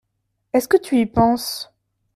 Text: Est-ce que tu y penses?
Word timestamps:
Est-ce 0.53 0.67
que 0.67 0.77
tu 0.77 0.99
y 0.99 1.05
penses? 1.05 1.71